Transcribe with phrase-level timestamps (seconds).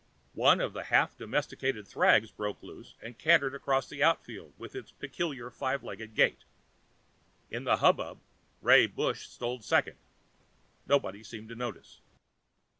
[0.33, 4.91] One of the half domesticated thrags broke loose and cantered across the outfield with its
[4.91, 6.43] peculiar five legged gait.
[7.51, 8.19] In the hubbub,
[8.63, 9.97] Ray Bush stole second.
[10.87, 12.01] Nobody seemed to notice.